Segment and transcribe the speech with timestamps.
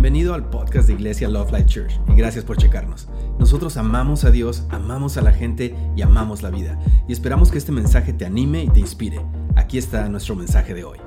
[0.00, 3.06] Bienvenido al podcast de Iglesia Love Life Church y gracias por checarnos.
[3.38, 6.78] Nosotros amamos a Dios, amamos a la gente y amamos la vida.
[7.06, 9.20] Y esperamos que este mensaje te anime y te inspire.
[9.56, 10.98] Aquí está nuestro mensaje de hoy.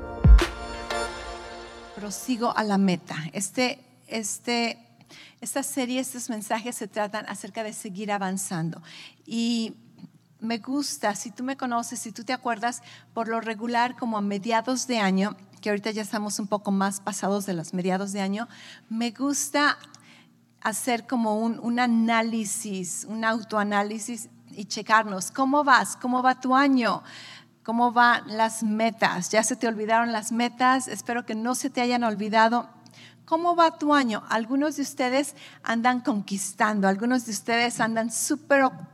[1.95, 3.15] Prosigo a la meta.
[3.33, 4.77] Este, este,
[5.41, 8.79] esta serie, estos mensajes se tratan acerca de seguir avanzando.
[9.25, 9.73] Y
[10.39, 12.83] me gusta, si tú me conoces, si tú te acuerdas,
[13.15, 16.99] por lo regular, como a mediados de año, que ahorita ya estamos un poco más
[16.99, 18.49] pasados de los mediados de año,
[18.89, 19.77] me gusta
[20.59, 25.95] hacer como un, análisis, un autoanálisis y checarnos, ¿cómo vas?
[25.95, 27.01] ¿Cómo va tu año?
[27.63, 29.29] ¿Cómo van las metas?
[29.29, 30.89] ¿Ya se te olvidaron las metas?
[30.89, 32.67] Espero que no se te hayan olvidado.
[33.23, 34.21] ¿Cómo va tu año?
[34.27, 38.92] Algunos de ustedes andan conquistando, algunos de ustedes andan súper ocupados,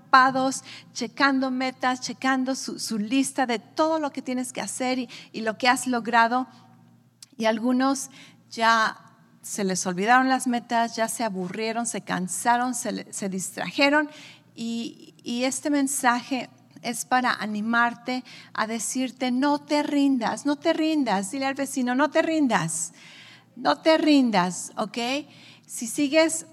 [0.93, 5.67] checando metas, checando su, lista de todo lo que tienes que hacer y, lo que
[5.67, 6.47] has logrado.
[7.37, 8.09] Y algunos
[8.49, 8.97] ya
[9.41, 14.09] se les olvidaron las metas, ya se aburrieron, se cansaron, se, distrajeron.
[14.55, 16.49] Y, y este mensaje
[16.81, 18.23] es para animarte
[18.53, 21.31] a decirte, no te rindas, no te rindas.
[21.31, 22.93] Dile al vecino, no te rindas,
[23.55, 24.97] no te rindas, ¿ok?
[25.69, 26.47] Si sigues,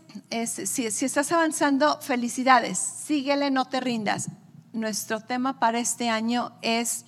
[0.45, 4.29] si, estás avanzando, felicidades, síguele, no te rindas.
[4.75, 7.07] Nuestro tema para este año es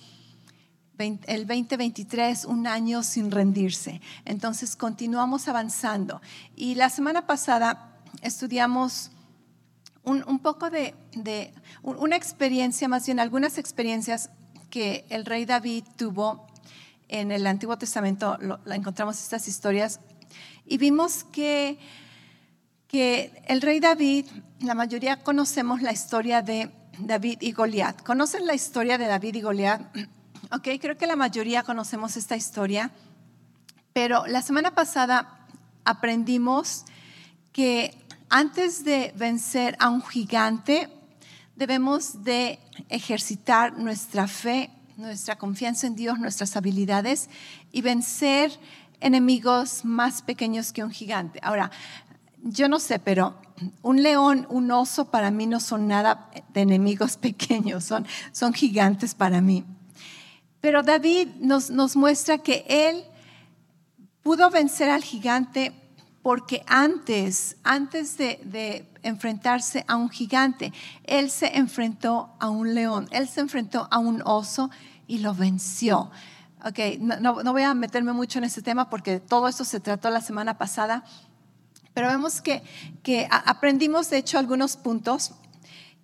[0.97, 4.01] el 2023, un año sin rendirse.
[4.25, 6.19] Entonces, continuamos avanzando.
[6.55, 9.11] Y la semana pasada estudiamos
[10.03, 10.95] un, poco de,
[11.83, 14.31] una experiencia, más bien algunas experiencias
[14.71, 16.47] que el rey David tuvo
[17.07, 19.99] en el Antiguo Testamento, encontramos estas historias,
[20.69, 21.79] y vimos que,
[22.87, 24.27] que el rey David,
[24.61, 28.03] la mayoría conocemos la historia de David y Goliat.
[28.03, 29.81] ¿Conocen la historia de David y Goliat?
[30.51, 32.89] Ok, creo que la mayoría conocemos esta historia,
[33.93, 35.45] pero la semana pasada
[35.85, 36.85] aprendimos
[37.51, 37.95] que
[38.29, 40.89] antes de vencer a un gigante,
[41.55, 42.57] debemos de
[42.87, 47.29] ejercitar nuestra fe, nuestra confianza en Dios, nuestras habilidades
[47.71, 48.51] y vencer
[48.99, 51.39] enemigos más pequeños que un gigante.
[51.43, 51.71] Ahora,
[52.41, 53.35] yo no sé, pero
[53.81, 59.13] un león, un oso para mí no son nada de enemigos pequeños, son, son gigantes
[59.13, 59.65] para mí.
[60.61, 63.03] Pero David nos, nos muestra que él
[64.21, 65.73] pudo vencer al gigante
[66.21, 70.73] porque antes, antes de, enfrentarse a un gigante,
[71.05, 74.69] él se enfrentó a un león, él se enfrentó a un oso
[75.07, 76.11] y lo venció.
[76.65, 80.19] Ok, no, voy a meterme mucho en ese tema porque todo esto se trató la
[80.19, 81.05] semana pasada,
[81.93, 82.63] pero vemos que,
[83.01, 85.31] que aprendimos de hecho algunos puntos,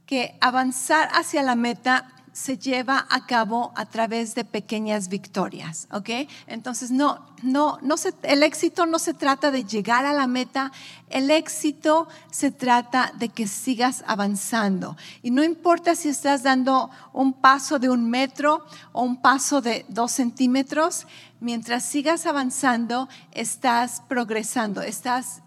[0.06, 6.28] que avanzar hacia la meta se lleva a cabo a través de pequeñas victorias, ¿ok?
[6.48, 10.74] Entonces, no, no, no se, el éxito no se trata de llegar a la meta,
[11.10, 14.98] el éxito se trata de que sigas avanzando.
[15.24, 19.86] Y no importa si estás dando un paso de un metro o un paso de
[19.88, 21.08] dos centímetros,
[21.40, 25.42] mientras sigas avanzando, estás progresando, estás,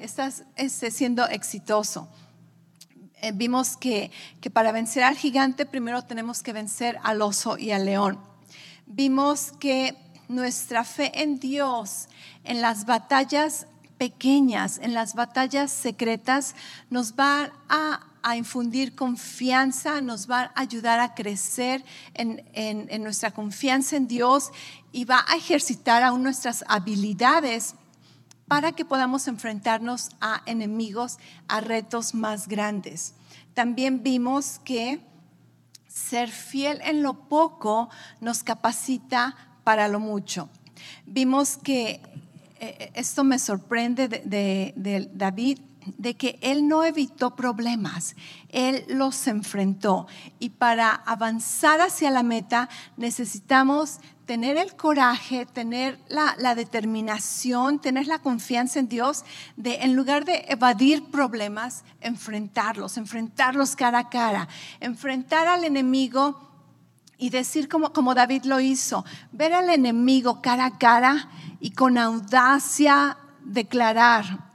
[0.00, 2.10] estás este, siendo exitoso.
[3.22, 4.10] Eh, vimos que,
[4.40, 8.18] que para vencer al gigante primero tenemos que vencer al oso y al león.
[8.86, 9.96] Vimos que
[10.28, 12.08] nuestra fe en Dios,
[12.44, 13.66] en las batallas
[13.98, 16.54] pequeñas, en las batallas secretas,
[16.88, 23.96] nos va a, infundir confianza, nos va a ayudar a crecer en, en, nuestra confianza
[23.96, 24.52] en Dios
[24.92, 27.74] y va a ejercitar aún nuestras habilidades
[28.50, 33.14] para que podamos enfrentarnos a enemigos, a retos más grandes.
[33.54, 34.98] También vimos que
[35.86, 37.90] ser fiel en lo poco
[38.20, 40.48] nos capacita para lo mucho.
[41.06, 42.02] Vimos que
[42.58, 45.60] eh, esto me sorprende de, de David
[45.96, 48.16] de que él no evitó problemas,
[48.48, 50.08] él los enfrentó.
[50.40, 54.00] Y para avanzar hacia la meta necesitamos
[54.30, 59.24] tener el coraje, tener la, determinación, tener la confianza en Dios
[59.56, 64.46] de en lugar de evadir problemas, enfrentarlos, enfrentarlos cara a cara,
[64.78, 66.48] enfrentar al enemigo
[67.18, 71.28] y decir como, como David lo hizo, ver al enemigo cara a cara
[71.58, 74.52] y con audacia declarar,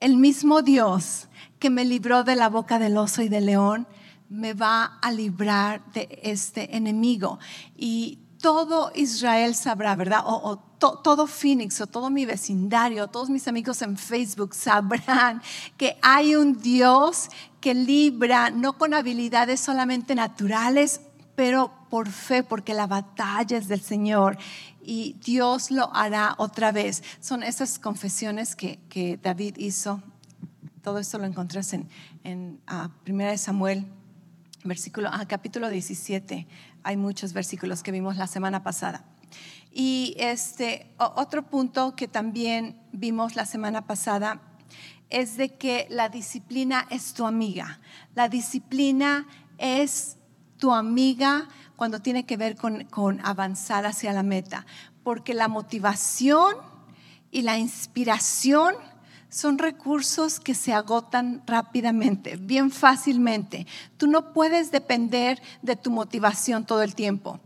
[0.00, 3.86] el mismo Dios que me libró de la boca del oso y del león,
[4.30, 7.38] me va a librar de este enemigo.
[7.76, 10.22] Y todo Israel sabrá, ¿verdad?
[10.24, 15.42] O, todo Phoenix o todo mi vecindario, todos mis amigos en Facebook sabrán
[15.76, 17.30] que hay un Dios
[17.60, 21.00] que libra, no con habilidades solamente naturales,
[21.34, 24.38] pero por fe, porque la batalla es del Señor.
[24.80, 27.02] y Dios lo hará otra vez.
[27.20, 30.00] Son esas confesiones que, que David hizo.
[30.82, 31.88] Todo esto lo encontrás en,
[32.24, 33.84] en uh, Primera de Samuel,
[34.64, 36.46] versículo, ah, capítulo 17.
[36.82, 39.04] Hay muchos versículos que vimos la semana pasada.
[39.72, 44.40] Y este, otro punto que también vimos la semana pasada
[45.10, 47.80] es de que la disciplina es tu amiga.
[48.14, 49.26] La disciplina
[49.58, 50.16] es
[50.56, 54.66] tu amiga cuando tiene que ver con, con avanzar hacia la meta,
[55.04, 56.56] porque la motivación
[57.30, 58.74] y la inspiración
[59.28, 63.66] son recursos que se agotan rápidamente, bien fácilmente.
[63.96, 67.40] Tú no puedes depender de tu motivación todo el tiempo,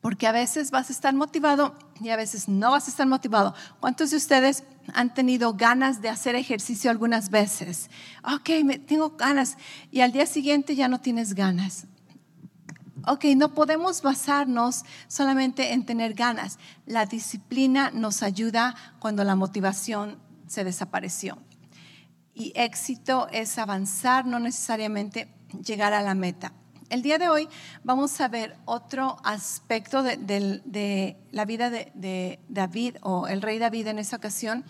[0.00, 3.54] porque a veces vas a estar motivado y a veces no vas a estar motivado.
[3.80, 4.64] ¿Cuántos de ustedes
[4.94, 7.90] han tenido ganas de hacer ejercicio algunas veces?
[8.22, 9.56] Ok, me, tengo ganas
[9.90, 11.86] y al día siguiente ya no tienes ganas.
[13.06, 16.58] Ok, no podemos basarnos solamente en tener ganas.
[16.84, 20.18] La disciplina nos ayuda cuando la motivación
[20.48, 21.38] se desapareció.
[22.34, 25.28] Y éxito es avanzar, no necesariamente
[25.64, 26.52] llegar a la meta.
[26.88, 27.48] El día de hoy
[27.84, 33.98] vamos a ver otro aspecto de, la vida de, David o el rey David en
[33.98, 34.64] esa ocasión.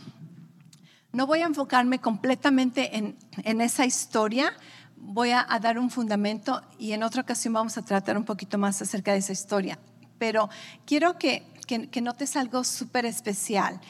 [1.12, 4.52] No voy a enfocarme completamente en, esa historia,
[4.96, 8.82] voy a, dar un fundamento y en otra ocasión vamos a tratar un poquito más
[8.82, 9.78] acerca de esa historia.
[10.18, 10.48] Pero
[10.86, 11.44] quiero que,
[12.02, 13.80] notes algo súper especial.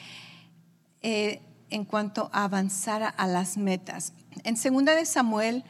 [1.00, 4.12] Eh, en cuanto a avanzar a las metas.
[4.44, 5.64] En 2 de Samuel,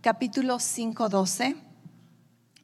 [0.00, 1.56] capítulo 5, 12,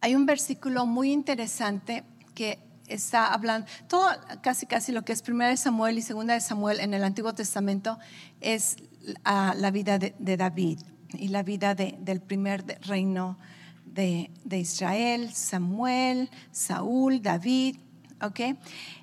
[0.01, 2.05] hay un versículo muy interesante
[2.35, 2.59] que
[2.89, 4.09] está hablando, todo
[4.43, 7.35] casi casi lo que es 1 de Samuel y 2 de Samuel en el Antiguo
[7.35, 7.99] Testamento
[8.41, 8.77] es
[9.25, 10.81] la vida de, David
[11.15, 13.39] y la vida del primer reino
[13.85, 17.77] de, Israel, Samuel, Saúl, David.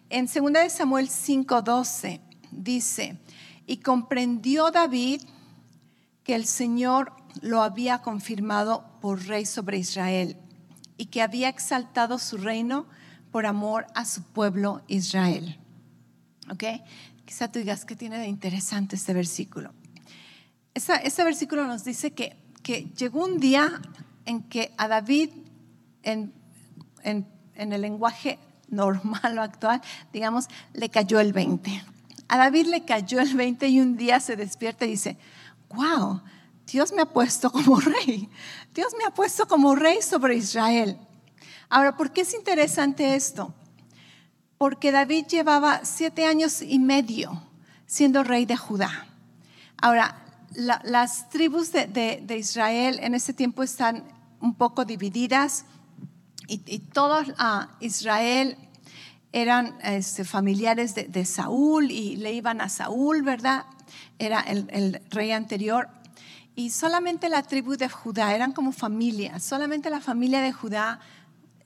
[0.09, 3.17] En 2 de Samuel 5:12 dice,
[3.67, 5.21] y comprendió David
[6.23, 10.37] que el Señor lo había confirmado por rey sobre Israel
[10.97, 12.87] y que había exaltado su reino
[13.31, 15.59] por amor a su pueblo Israel.
[16.49, 16.63] ¿Ok?
[17.25, 19.73] Quizá tú digas, ¿qué tiene de interesante este versículo?
[20.73, 23.81] Este versículo nos dice que, que, llegó un día
[24.25, 25.29] en que a David,
[26.03, 26.31] en,
[27.03, 28.39] en, en el lenguaje
[28.69, 29.81] normal o actual,
[30.13, 31.96] digamos, le cayó el 20
[32.27, 35.17] a David le cayó el 20 y un día se despierta y dice,
[35.69, 36.21] wow,
[36.65, 38.29] Dios me ha puesto como rey.
[38.73, 40.97] Dios me ha puesto como rey sobre Israel.
[41.69, 43.53] Ahora, ¿por qué es interesante esto?
[44.57, 47.41] Porque David llevaba siete años y medio
[47.85, 49.07] siendo rey de Judá.
[49.81, 50.23] Ahora,
[50.55, 54.03] las tribus de, Israel en ese tiempo están
[54.39, 55.65] un poco divididas
[56.47, 58.57] y, todo uh, Israel
[59.41, 63.65] eran este, familiares de, Saúl y le iban a Saúl, ¿verdad?
[64.17, 65.89] Era el, rey anterior.
[66.55, 70.99] Y solamente la tribu de Judá, eran como familia, solamente la familia de Judá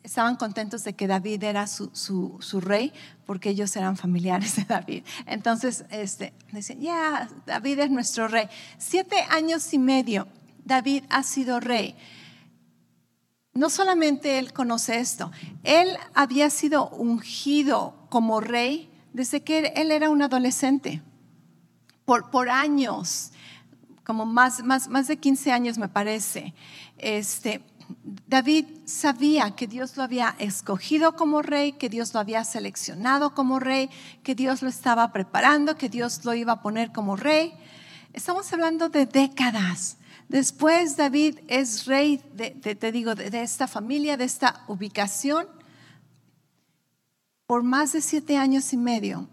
[0.04, 2.92] estaban contentos de que David era su, rey,
[3.26, 5.06] porque ellos eran familiares de David.
[5.26, 8.48] Entonces, este, decían, ya, David es nuestro rey.
[8.80, 10.28] Siete años y medio,
[10.66, 11.96] David ha sido rey
[13.54, 15.32] no solamente él conoce esto,
[15.64, 21.02] él había sido ungido como rey desde que él era un adolescente,
[22.06, 23.32] por, años,
[24.04, 26.54] como más de 15 años me parece.
[26.98, 27.62] Este,
[28.28, 33.60] David sabía que Dios lo había escogido como rey, que Dios lo había seleccionado como
[33.60, 33.90] rey,
[34.24, 37.54] que Dios lo estaba preparando, que Dios lo iba a poner como rey.
[38.14, 39.98] Estamos hablando de décadas
[40.32, 45.46] Después David es rey, de, te digo, de, esta familia, de esta ubicación,
[47.46, 49.28] por más de siete años y medio.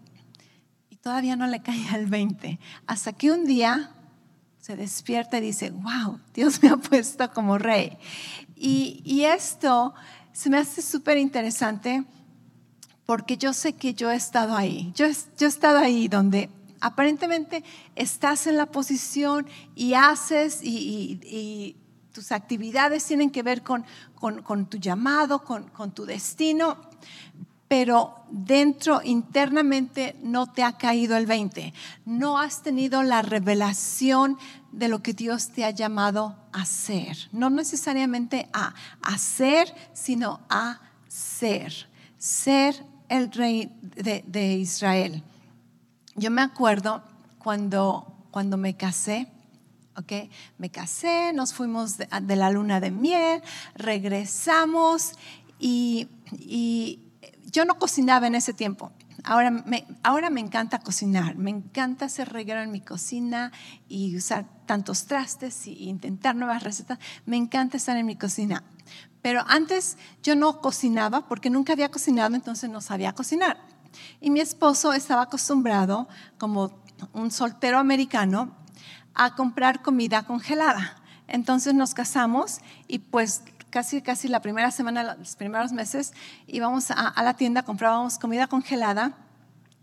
[0.89, 2.59] Y todavía no le caía el 20.
[2.85, 3.95] Hasta que un día
[4.59, 7.97] se despierta y dice, wow, Dios me ha puesto como rey.
[8.57, 9.93] Y, esto
[10.33, 12.03] se me hace súper interesante
[13.05, 14.91] porque yo sé que yo he estado ahí.
[14.95, 15.05] Yo,
[15.37, 16.49] yo he estado ahí donde
[16.81, 17.63] aparentemente
[17.95, 21.75] estás en la posición y haces y,
[22.11, 23.85] tus actividades tienen que ver con,
[24.67, 26.77] tu llamado, con, tu destino,
[27.67, 31.71] pero dentro, internamente, no te ha caído el 20.
[32.05, 34.37] No has tenido la revelación
[34.71, 37.15] de lo que Dios te ha llamado a hacer.
[37.31, 41.87] No necesariamente a hacer, sino a ser.
[42.17, 45.23] Ser el rey de Israel.
[46.19, 47.01] Yo me acuerdo
[47.37, 49.31] cuando, cuando me casé,
[49.95, 50.29] ¿ok?
[50.57, 53.41] Me casé, nos fuimos de, la luna de miel,
[53.73, 55.13] regresamos
[55.59, 56.09] y,
[57.51, 58.91] yo no cocinaba en ese tiempo.
[59.23, 63.53] ahora me, ahora me encanta cocinar, me encanta hacer reguero en mi cocina
[63.87, 66.99] y usar tantos trastes y intentar nuevas recetas.
[67.25, 68.63] Me encanta estar en mi cocina.
[69.21, 73.78] Pero antes yo no cocinaba porque nunca había cocinado, entonces no sabía cocinar.
[74.21, 76.71] Y mi esposo estaba acostumbrado, como
[77.13, 78.55] un soltero americano,
[79.13, 80.95] a comprar comida congelada.
[81.27, 86.13] Entonces nos casamos y pues casi, casi la primera semana, los primeros meses,
[86.47, 89.13] íbamos a, a la tienda, comprábamos comida congelada,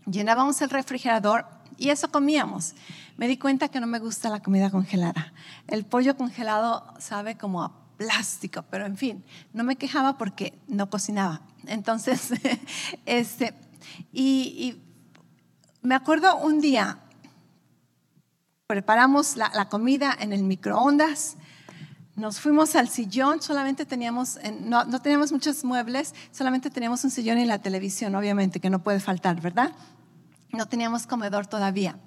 [0.05, 1.45] llenábamos el refrigerador
[1.77, 2.73] y eso comíamos.
[3.17, 5.33] Me di cuenta que no me gusta la comida congelada.
[5.67, 9.23] El pollo congelado sabe como a plástico, pero en fin,
[9.53, 11.41] no me quejaba porque no cocinaba.
[11.65, 12.31] Entonces,
[13.05, 13.53] este,
[14.11, 14.81] y,
[15.81, 16.99] me acuerdo un día,
[18.65, 21.37] preparamos la, la, comida en el microondas,
[22.15, 27.37] nos fuimos al sillón, solamente teníamos, no, no teníamos muchos muebles, solamente teníamos un sillón
[27.37, 29.71] y la televisión, obviamente, que no puede faltar, ¿verdad?
[30.51, 31.97] No teníamos comedor todavía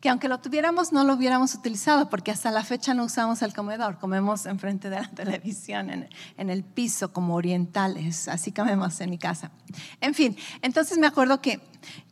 [0.00, 3.54] que aunque lo tuviéramos no lo hubiéramos utilizado porque hasta la fecha no usamos el
[3.54, 9.18] comedor, comemos enfrente de la televisión, en, el piso como orientales, así comemos en mi
[9.18, 9.50] casa.
[10.00, 11.60] En fin, entonces me acuerdo que,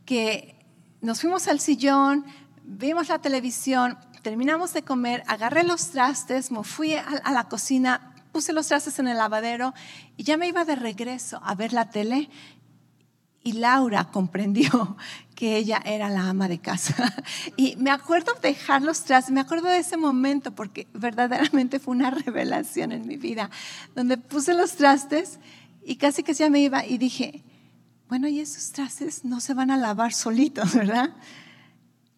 [0.04, 0.56] que
[1.00, 2.24] nos fuimos al sillón,
[2.64, 8.52] vimos la televisión, terminamos de comer, agarré los trastes, me fui a la cocina, puse
[8.52, 9.72] los trastes en el lavadero
[10.18, 12.28] y ya me iba de regreso a ver la tele
[13.46, 14.96] y Laura comprendió
[15.36, 17.14] que ella era la ama de casa.
[17.56, 22.10] Y me acuerdo dejar los trastes, me acuerdo de ese momento porque verdaderamente fue una
[22.26, 23.50] revelación en mi vida,
[23.94, 25.38] donde puse los trastes
[25.84, 27.44] y casi que ya me iba y dije,
[28.08, 31.10] bueno, y esos trastes no se van a lavar solitos, ¿verdad?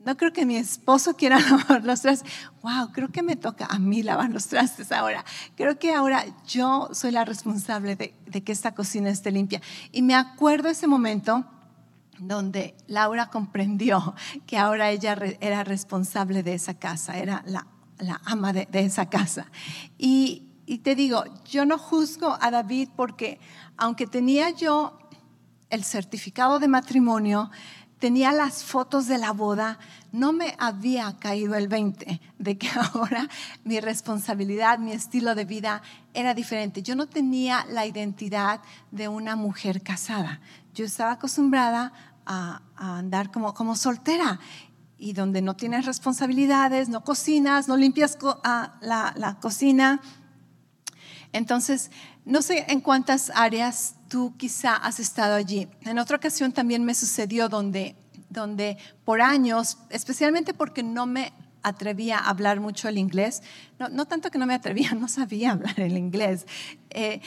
[0.08, 2.30] No creo que mi esposo quiera lavar los trastes.
[2.62, 5.22] Wow, creo que me toca a mí lavar los trastes ahora.
[5.54, 9.60] Creo que ahora yo soy la responsable de, que esta cocina esté limpia.
[9.92, 11.44] Y me acuerdo ese momento
[12.18, 14.14] donde Laura comprendió
[14.46, 17.66] que ahora ella era responsable de esa casa, era la,
[18.24, 19.44] ama de, esa casa.
[19.98, 23.40] Y, y te digo, yo no juzgo a David porque
[23.76, 24.98] aunque tenía yo
[25.68, 27.50] el certificado de matrimonio,
[27.98, 29.78] tenía las fotos de la boda,
[30.12, 33.28] no me había caído el 20 de que ahora
[33.64, 35.82] mi responsabilidad, mi estilo de vida
[36.14, 36.82] era diferente.
[36.82, 38.60] Yo no tenía la identidad
[38.90, 40.40] de una mujer casada.
[40.74, 41.92] Yo estaba acostumbrada
[42.26, 44.38] a, andar como, como soltera
[44.98, 50.00] y donde no tienes responsabilidades, no cocinas, no limpias ah, la, la cocina.
[51.32, 51.90] Entonces,
[52.24, 55.68] no sé en cuántas áreas tú quizá has estado allí.
[55.82, 57.96] En otra ocasión también me sucedió donde,
[58.30, 61.32] donde por años, especialmente porque no me
[61.62, 63.42] atrevía a hablar mucho el inglés,
[63.78, 66.46] no, no tanto que no me atrevía, no sabía hablar el inglés,
[66.90, 67.20] eh,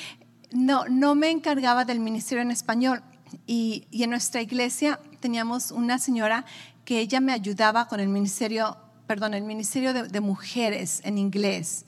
[0.52, 3.02] no, no me encargaba del ministerio en español.
[3.48, 6.44] Y, y, en nuestra iglesia teníamos una señora
[6.84, 8.76] que ella me ayudaba con el ministerio,
[9.08, 11.86] perdón, el ministerio de, de mujeres en inglés.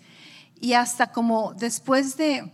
[0.62, 2.50] Y hasta como después de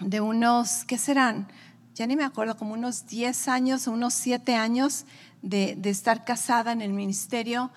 [0.00, 1.48] de unos, ¿qué serán?
[1.94, 5.04] Ya ni me acuerdo, como unos 10 años o unos 7 años
[5.42, 7.70] de, estar casada en el ministerio,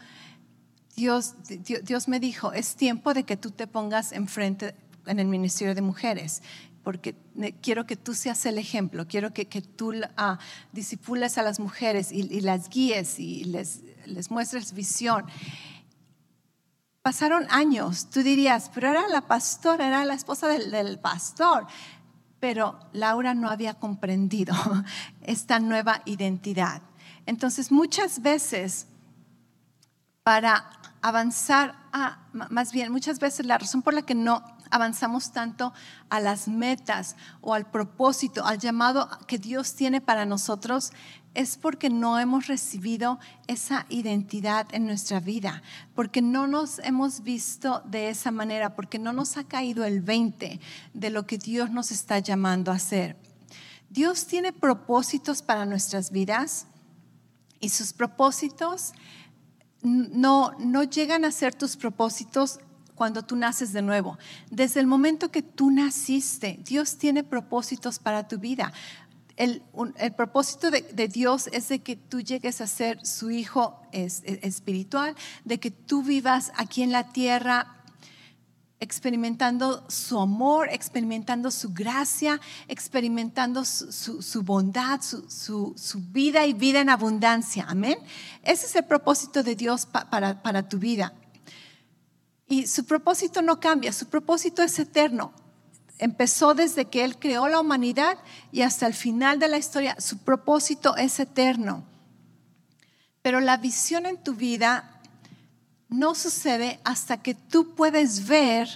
[0.96, 1.36] Dios,
[1.84, 4.76] Dios, me dijo, es tiempo de que tú te pongas enfrente
[5.06, 6.44] en el ministerio de mujeres,
[6.84, 7.16] porque
[7.62, 10.38] quiero que tú seas el ejemplo, quiero que, que tú uh,
[10.72, 15.26] disipules a las mujeres y, las guíes y les, les muestres visión.
[17.02, 21.68] Pasaron años, tú dirías, pero era la pastora, era la esposa del, del pastor
[22.42, 24.54] pero Laura no había comprendido
[25.22, 26.82] esta nueva identidad.
[27.26, 28.88] Entonces, muchas veces,
[30.24, 30.70] para
[31.02, 31.76] avanzar,
[32.34, 35.74] más bien, muchas veces la razón por la que no avanzamos tanto
[36.10, 40.92] a las metas o al propósito, al llamado que Dios tiene para nosotros,
[41.34, 45.62] es porque no hemos recibido esa identidad en nuestra vida,
[45.96, 50.60] porque no nos hemos visto de esa manera, porque no nos ha caído el 20
[50.94, 53.18] de lo que Dios nos está llamando a hacer.
[53.90, 56.68] Dios tiene propósitos para nuestras vidas
[57.62, 58.94] y sus propósitos
[59.82, 62.60] no, no llegan a ser tus propósitos
[62.96, 64.20] cuando tú naces de nuevo.
[64.52, 68.74] Desde el momento que tú naciste, Dios tiene propósitos para tu vida.
[69.38, 69.64] El,
[70.16, 75.16] propósito de, Dios es de que tú llegues a ser su hijo espiritual,
[75.46, 77.81] de que tú vivas aquí en la tierra
[78.82, 85.76] experimentando su amor, experimentando su gracia, experimentando su, bondad, su,
[86.10, 87.66] vida y vida en abundancia.
[87.70, 88.00] Amén.
[88.42, 91.14] Ese es el propósito de Dios para, para tu vida.
[92.48, 95.32] Y su propósito no cambia, su propósito es eterno.
[96.00, 98.18] Empezó desde que Él creó la humanidad
[98.52, 99.96] y hasta el final de la historia.
[100.00, 101.86] Su propósito es eterno.
[103.22, 104.91] Pero la visión en tu vida
[105.92, 108.68] no sucede hasta que tú puedes ver,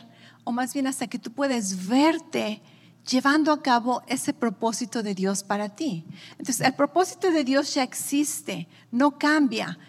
[0.44, 2.62] o más bien hasta que tú puedes verte
[3.10, 6.06] llevando a cabo ese propósito de Dios para ti.
[6.32, 9.80] Entonces, el propósito de Dios ya existe, no cambia,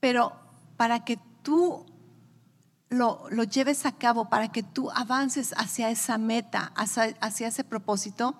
[0.00, 0.32] pero
[0.76, 1.86] para que tú
[2.90, 8.34] lo, lleves a cabo, para que tú avances hacia esa meta, hacia, hacia ese propósito,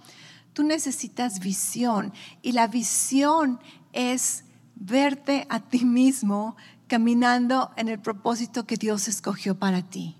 [0.52, 2.12] tú necesitas visión.
[2.42, 3.60] Y la visión
[3.92, 4.44] es
[4.74, 6.56] verte a ti mismo
[6.92, 10.14] caminando en el propósito que Dios escogió para ti.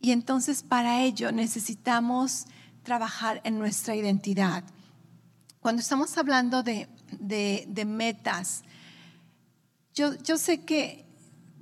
[0.00, 2.46] Y entonces para ello necesitamos
[2.82, 4.64] trabajar en nuestra identidad.
[5.60, 6.88] Cuando estamos hablando de,
[7.86, 8.62] metas,
[9.92, 11.04] yo, yo, sé que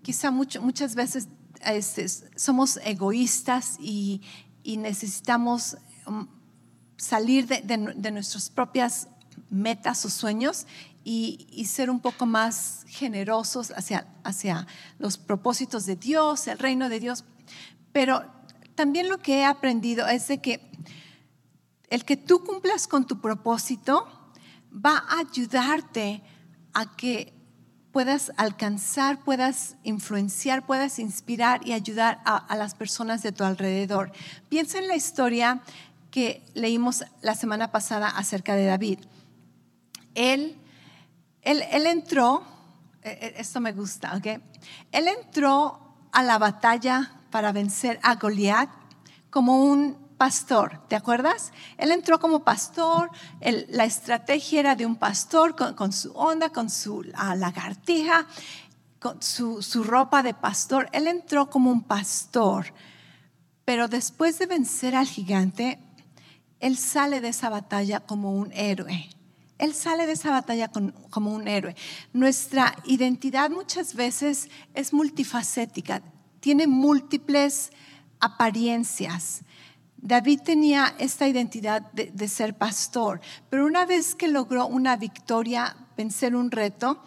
[0.01, 1.27] quizá muchas veces
[1.63, 2.07] este,
[2.37, 4.23] somos egoístas y,
[4.65, 6.29] necesitamos um,
[6.97, 9.09] salir de, nuestras propias
[9.51, 10.69] metas o sueños
[11.05, 14.67] y, ser un poco más generosos hacia, hacia
[14.99, 17.25] los propósitos de Dios, el reino de Dios.
[17.93, 18.25] Pero
[18.75, 20.61] también lo que he aprendido es de que
[21.89, 24.07] el que tú cumplas con tu propósito
[24.73, 26.23] va a ayudarte
[26.73, 27.33] a que
[27.93, 34.13] puedas alcanzar, puedas influenciar, puedas inspirar y ayudar a, las personas de tu alrededor.
[34.49, 35.63] Piensa en la historia
[36.11, 39.01] que leímos la semana pasada acerca de David.
[40.15, 40.57] Él,
[41.43, 42.43] él, entró,
[43.03, 44.27] e, e, esto me gusta, ¿ok?
[44.93, 45.81] Él entró
[46.13, 48.69] a la batalla para vencer a Goliat
[49.31, 51.51] como un pastor, ¿te acuerdas?
[51.79, 53.11] Él entró como pastor,
[53.69, 58.27] la estrategia era de un pastor con, su onda, con su lagartija,
[58.99, 60.91] con su, su ropa de pastor.
[60.93, 62.67] Él entró como un pastor,
[63.65, 65.79] pero después de vencer al gigante,
[66.59, 69.09] él sale de esa batalla como un héroe.
[69.61, 70.71] Él sale de esa batalla
[71.11, 71.77] como un héroe.
[72.13, 76.03] Nuestra identidad muchas veces es multifacética,
[76.41, 77.71] tiene múltiples
[78.21, 79.43] apariencias.
[79.99, 86.35] David tenía esta identidad de, ser pastor, pero una vez que logró una victoria, vencer
[86.35, 87.03] un reto,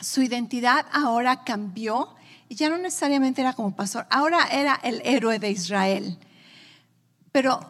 [0.00, 2.14] su identidad ahora cambió
[2.48, 6.18] y ya no necesariamente era como pastor, ahora era el héroe de Israel.
[7.32, 7.60] Pero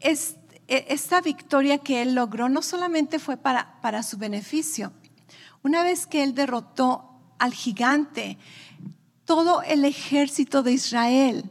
[0.00, 0.18] e,
[0.68, 4.92] esta victoria que él logró no solamente fue para, para su beneficio,
[5.62, 8.38] una vez que él derrotó al gigante,
[9.24, 11.50] todo el ejército de Israel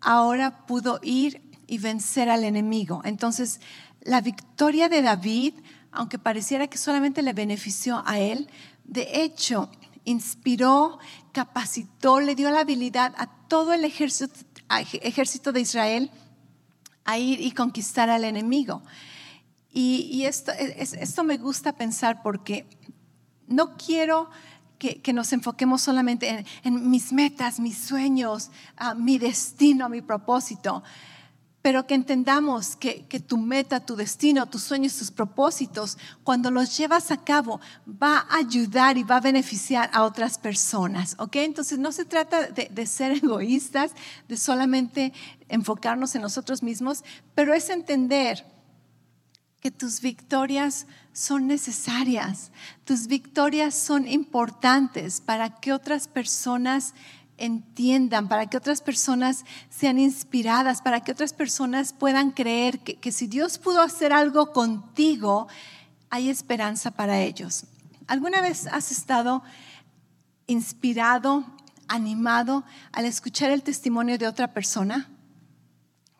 [0.00, 3.02] ahora pudo ir y vencer al enemigo.
[3.04, 3.60] Entonces,
[4.00, 5.54] la victoria de David,
[5.90, 8.48] aunque pareciera que solamente le benefició a él,
[8.84, 9.70] de hecho,
[10.04, 10.98] inspiró,
[11.32, 14.34] capacitó, le dio la habilidad a todo el ejército,
[15.02, 16.10] ejército de Israel
[17.08, 18.82] a ir y conquistar al enemigo.
[19.72, 22.66] Y, esto, esto me gusta pensar porque
[23.46, 24.28] no quiero
[24.78, 28.50] que, nos enfoquemos solamente en, mis metas, mis sueños,
[28.96, 30.82] mi destino, mi propósito
[31.60, 37.10] pero que entendamos que, tu meta, tu destino, tus sueños, tus propósitos, cuando los llevas
[37.10, 41.36] a cabo, va a ayudar y va a beneficiar a otras personas, ¿ok?
[41.36, 43.90] Entonces no se trata de, de ser egoístas,
[44.28, 45.12] de solamente
[45.48, 48.44] enfocarnos en nosotros mismos, pero es entender
[49.60, 52.52] que tus victorias son necesarias,
[52.84, 56.94] tus victorias son importantes para que otras personas
[57.38, 63.26] entiendan, para que otras personas sean inspiradas, para que otras personas puedan creer que, si
[63.26, 65.48] Dios pudo hacer algo contigo,
[66.10, 67.64] hay esperanza para ellos.
[68.06, 69.42] ¿Alguna vez has estado
[70.46, 71.44] inspirado,
[71.86, 75.08] animado al escuchar el testimonio de otra persona?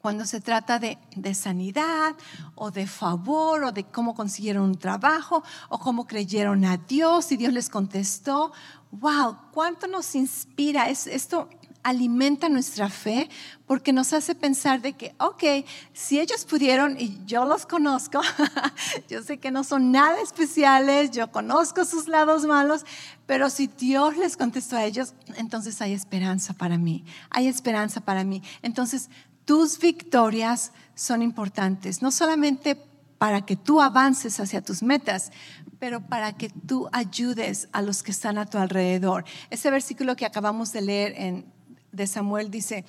[0.09, 2.16] Cuando se trata de, de, sanidad
[2.55, 7.37] o de favor o de cómo consiguieron un trabajo o cómo creyeron a Dios y
[7.37, 8.51] Dios les contestó
[8.90, 10.88] wow, cuánto nos inspira.
[10.88, 11.51] Es, esto
[11.83, 13.29] alimenta nuestra fe
[13.66, 18.21] porque nos hace pensar de que, ok, si ellos pudieron, y yo los conozco,
[19.09, 22.85] yo sé que no son nada especiales, yo conozco sus lados malos,
[23.27, 28.25] pero si Dios les contestó a ellos, entonces hay esperanza para mí, hay esperanza para
[28.25, 28.42] mí.
[28.62, 29.11] Entonces,
[29.49, 32.77] tus victorias son importantes, no solamente
[33.17, 35.33] para que tú avances hacia tus metas,
[35.79, 39.25] pero para que tú ayudes a los que están a tu alrededor.
[39.49, 41.47] Ese versículo que acabamos de leer en,
[41.93, 42.85] de Samuel dice,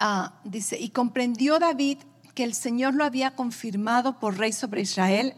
[0.00, 1.98] ah, dice, y comprendió David
[2.34, 5.34] que el Señor lo había confirmado por rey sobre Israel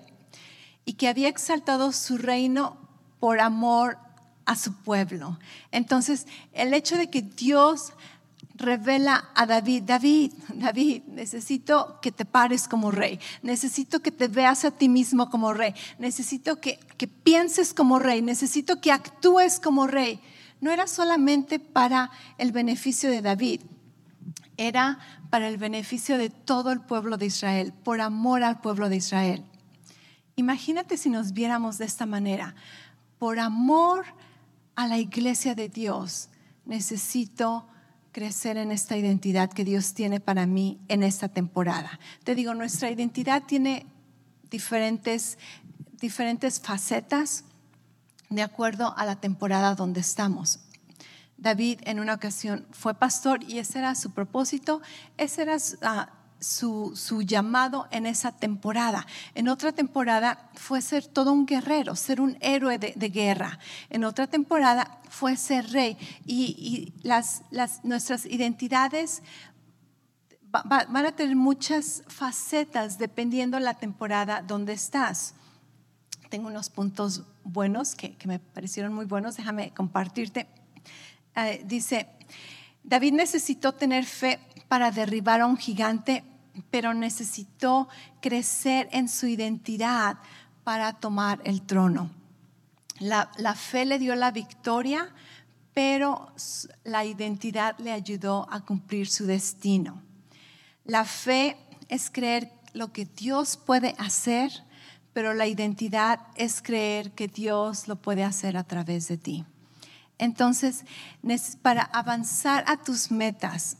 [0.86, 2.78] y que había exaltado su reino
[3.20, 3.98] por amor
[4.46, 5.38] a su pueblo.
[5.72, 7.92] Entonces, el hecho de que Dios
[8.56, 14.64] revela a David, David, David, necesito que te pares como rey, necesito que te veas
[14.64, 19.86] a ti mismo como rey, necesito que, que pienses como rey, necesito que actúes como
[19.86, 20.20] rey.
[20.60, 23.60] No era solamente para el beneficio de David,
[24.56, 28.96] era para el beneficio de todo el pueblo de Israel, por amor al pueblo de
[28.96, 29.44] Israel.
[30.36, 32.54] Imagínate si nos viéramos de esta manera,
[33.18, 34.06] por amor
[34.76, 36.30] a la iglesia de Dios,
[36.64, 37.66] necesito
[38.16, 42.00] crecer en esta identidad que Dios tiene para mí en esta temporada.
[42.24, 43.84] Te digo, nuestra identidad tiene
[44.50, 45.36] diferentes,
[46.00, 47.44] diferentes facetas
[48.30, 50.60] de acuerdo a la temporada donde estamos.
[51.36, 54.80] David en una ocasión fue pastor y ese era su propósito,
[55.18, 56.10] ese era uh,
[56.46, 59.06] su, llamado en esa temporada.
[59.34, 63.58] En otra temporada fue ser todo un guerrero, ser un héroe de, guerra.
[63.90, 65.98] En otra temporada fue ser rey.
[66.24, 67.42] Y, las,
[67.82, 69.22] nuestras identidades
[70.44, 75.34] van a tener muchas facetas dependiendo la temporada donde estás.
[76.30, 80.46] Tengo unos puntos buenos que, me parecieron muy buenos, déjame compartirte.
[81.34, 82.08] Eh, dice,
[82.82, 86.24] David necesitó tener fe para derribar a un gigante,
[86.70, 87.88] pero necesitó
[88.20, 90.18] crecer en su identidad
[90.64, 92.10] para tomar el trono.
[92.98, 95.12] La, fe le dio la victoria,
[95.74, 96.32] pero
[96.84, 100.02] la identidad le ayudó a cumplir su destino.
[100.84, 101.56] La fe
[101.88, 104.50] es creer lo que Dios puede hacer,
[105.12, 109.44] pero la identidad es creer que Dios lo puede hacer a través de ti.
[110.18, 110.84] Entonces,
[111.60, 113.76] para avanzar a tus metas,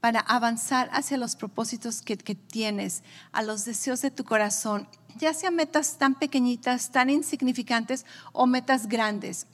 [0.00, 5.56] para avanzar hacia los propósitos que, tienes, a los deseos de tu corazón, ya sean
[5.56, 9.46] metas tan pequeñitas, tan insignificantes o metas grandes,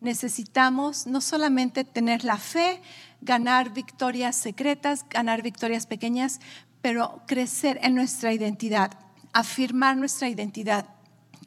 [0.00, 2.80] necesitamos no solamente tener la fe,
[3.20, 6.40] ganar victorias secretas, ganar victorias pequeñas,
[6.80, 8.92] pero crecer en nuestra identidad,
[9.32, 10.86] afirmar nuestra identidad,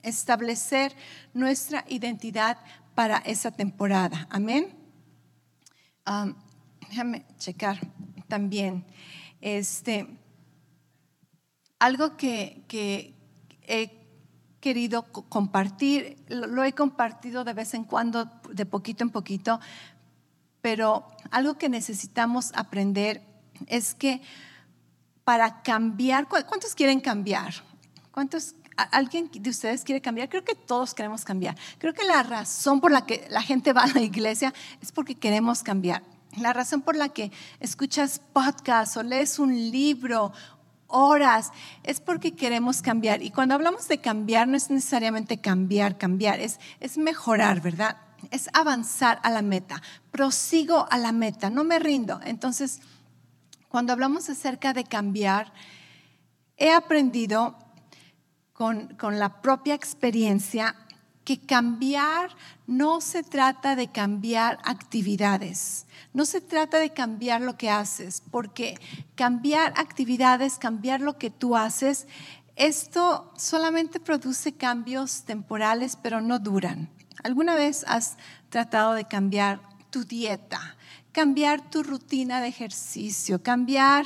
[0.03, 0.95] establecer
[1.33, 2.57] nuestra identidad
[2.93, 4.27] para esa temporada.
[4.29, 4.67] Amén.
[6.89, 7.79] déjame checar
[8.33, 8.83] también.
[9.41, 10.07] Este,
[11.77, 13.13] algo que,
[13.67, 13.91] he
[14.59, 19.59] querido compartir, lo he compartido de vez en cuando, de poquito en poquito,
[20.61, 23.21] pero algo que necesitamos aprender
[23.67, 24.23] es que
[25.23, 27.53] para cambiar, ¿cuántos quieren cambiar?
[28.09, 30.27] ¿Cuántos ¿Alguien de ustedes quiere cambiar?
[30.29, 31.55] Creo que todos queremos cambiar.
[31.77, 35.13] Creo que la razón por la que la gente va a la iglesia es porque
[35.13, 36.01] queremos cambiar.
[36.37, 40.31] La razón por la que escuchas podcasts o lees un libro,
[40.87, 41.51] horas,
[41.83, 43.21] es porque queremos cambiar.
[43.21, 47.97] Y cuando hablamos de cambiar, no es necesariamente cambiar, cambiar, es, es mejorar, ¿verdad?
[48.31, 49.81] Es avanzar a la meta.
[50.11, 52.19] Prosigo a la meta, no me rindo.
[52.23, 52.79] Entonces,
[53.69, 55.51] cuando hablamos acerca de cambiar,
[56.57, 57.57] he aprendido
[58.53, 60.75] con, la propia experiencia
[61.23, 62.31] que cambiar
[62.67, 68.75] no se trata de cambiar actividades, no se trata de cambiar lo que haces, porque
[69.15, 72.07] cambiar actividades, cambiar lo que tú haces,
[72.55, 76.89] esto solamente produce cambios temporales, pero no duran.
[77.23, 78.17] ¿Alguna vez has
[78.49, 80.75] tratado de cambiar tu dieta,
[81.11, 84.05] cambiar tu rutina de ejercicio, cambiar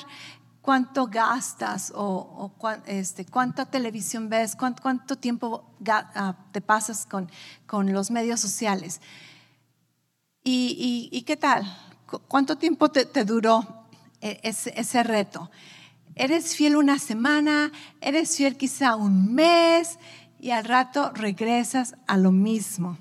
[0.67, 2.51] cuánto gastas o,
[2.87, 7.31] este, cuánta televisión ves, cuánto, tiempo ah, te pasas con,
[7.65, 8.99] con, los medios sociales.
[10.43, 11.63] ¿Y, qué tal?
[12.27, 13.85] ¿Cuánto tiempo te, duró
[14.19, 15.49] e, ese, ese, reto?
[16.15, 17.71] ¿Eres fiel una semana?
[18.01, 19.99] ¿Eres fiel quizá un mes?
[20.37, 22.97] Y al rato regresas a lo mismo.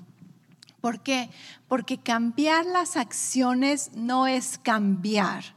[0.79, 1.29] ¿Por qué?
[1.67, 5.56] Porque cambiar las acciones no es cambiar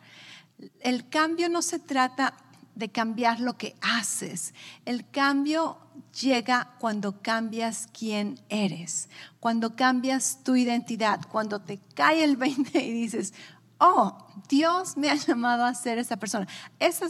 [0.80, 2.34] el cambio no se trata
[2.74, 4.54] de cambiar lo que haces.
[4.84, 5.78] El cambio
[6.20, 12.92] llega cuando cambias quién eres, cuando cambias tu identidad, cuando te cae el 20 y
[12.92, 13.34] dices,
[13.78, 16.46] oh, Dios me ha llamado a ser esa persona.
[16.78, 17.06] Eso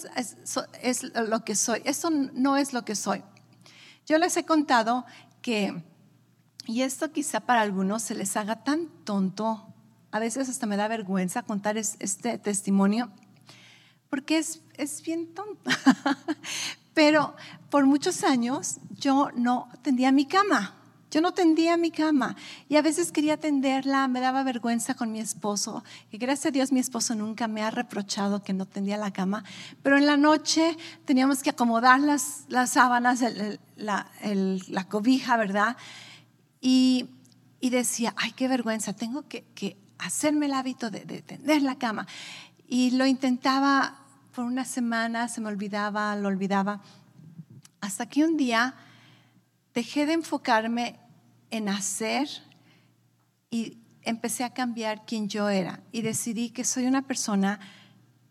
[0.83, 1.83] es, lo que soy.
[1.85, 3.23] Eso no es lo que soy.
[4.07, 5.05] Yo les he contado
[5.43, 5.85] que,
[6.67, 9.67] y esto quizá para algunos se les haga tan tonto,
[10.11, 13.13] a veces hasta me da vergüenza contar este testimonio
[14.11, 15.71] porque es, es bien tonta.
[16.95, 17.35] Pero
[17.71, 20.75] por muchos años yo no tendía mi cama.
[21.11, 22.37] Yo no tendía mi cama
[22.69, 25.83] y a veces quería tenderla, me daba vergüenza con mi esposo.
[26.13, 29.43] Y gracias a Dios mi esposo nunca me ha reprochado que no tendía la cama.
[29.83, 33.25] Pero en la noche teníamos que acomodar las, las sábanas,
[33.77, 35.77] la, la, cobija, ¿verdad?
[36.61, 37.11] Y,
[37.61, 41.77] y, decía, ay, qué vergüenza, tengo que, que hacerme el hábito de, de tender la
[41.77, 42.07] cama.
[42.69, 44.00] Y lo intentaba
[44.31, 46.81] por una semana, se me olvidaba, lo olvidaba,
[47.81, 48.75] hasta que un día
[49.75, 50.99] dejé de enfocarme
[51.51, 52.29] en hacer
[53.51, 57.61] y empecé a cambiar quién yo era y decidí que soy una persona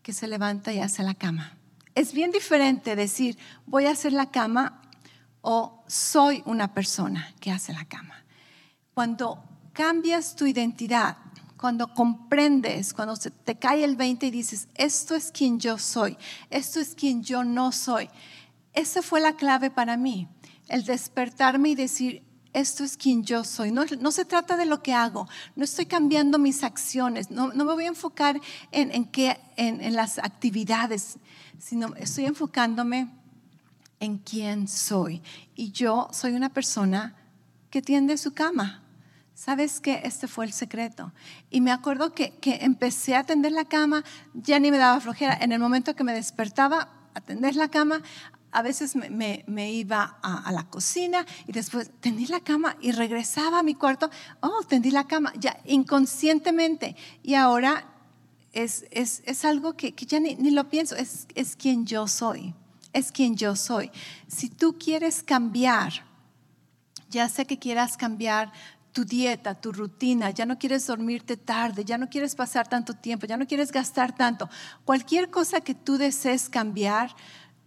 [0.01, 1.57] que se levanta y hace la cama.
[1.95, 4.81] Es bien diferente decir voy a hacer la cama
[5.41, 8.23] o soy una persona que hace la cama.
[8.93, 11.17] Cuando cambias tu identidad,
[11.59, 16.17] cuando comprendes, cuando te cae el 20 y dices, esto es quien yo soy,
[16.49, 18.09] esto es quien yo no soy,
[18.73, 20.29] esa fue la clave para mí,
[20.69, 23.71] el despertarme y decir, esto es quien yo soy.
[23.71, 27.83] No, se trata de lo que hago, no estoy cambiando mis acciones, no, me voy
[27.83, 28.39] a enfocar
[28.71, 31.17] en, en, en las actividades,
[31.57, 33.09] sino estoy enfocándome
[33.99, 35.21] en quién soy.
[35.55, 37.15] Y yo soy una persona
[37.69, 38.81] que tiende su cama.
[39.39, 40.01] ¿Sabes qué?
[40.03, 41.13] Este fue el secreto.
[41.49, 45.33] Y me acuerdo que, empecé a tender la cama, ya ni me daba flojera.
[45.39, 48.01] En el momento que me despertaba a tender la cama,
[48.51, 53.63] a veces me, iba a, la cocina y después tendí la cama y regresaba a
[53.63, 54.09] mi cuarto.
[54.41, 56.97] Oh, tendí la cama, ya inconscientemente.
[57.23, 57.85] Y ahora
[58.51, 62.53] es, es, algo que, ya ni, ni, lo pienso, es, es quien yo soy.
[62.91, 63.89] Es quien yo soy.
[64.27, 65.93] Si tú quieres cambiar,
[67.09, 68.51] ya sé que quieras cambiar
[68.91, 73.25] tu dieta, tu rutina, ya no quieres dormirte tarde, ya no quieres pasar tanto tiempo,
[73.25, 74.49] ya no quieres gastar tanto.
[74.85, 77.15] Cualquier cosa que tú desees cambiar,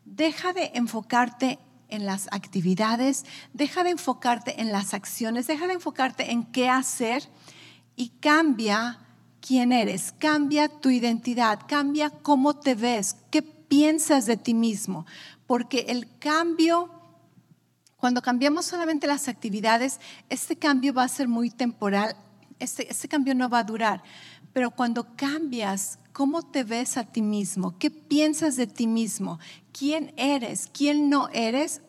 [0.05, 1.59] deja de enfocarte
[1.89, 7.29] en las actividades, deja de enfocarte en las acciones, deja de enfocarte en qué hacer
[7.97, 8.99] y cambia
[9.41, 15.05] quién eres, cambia tu identidad, cambia cómo te ves, qué piensas de ti mismo,
[15.47, 16.91] porque el cambio,
[18.03, 22.17] cuando cambiamos solamente las actividades, este cambio va a ser muy temporal,
[22.59, 24.03] este, este cambio no va a durar,
[24.53, 29.39] pero cuando cambias cómo te ves a ti mismo, qué piensas de ti mismo,
[29.73, 31.81] quién eres, quién no eres,